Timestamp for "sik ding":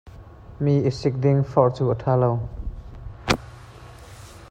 0.99-1.39